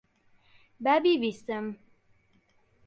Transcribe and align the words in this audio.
با 0.79 0.99
بیبیستم. 0.99 1.65